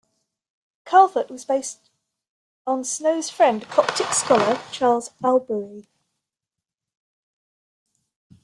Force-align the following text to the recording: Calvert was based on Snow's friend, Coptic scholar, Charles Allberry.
Calvert 0.83 1.29
was 1.29 1.45
based 1.45 1.91
on 2.65 2.83
Snow's 2.83 3.29
friend, 3.29 3.61
Coptic 3.69 4.07
scholar, 4.13 4.59
Charles 4.71 5.11
Allberry. 5.23 5.85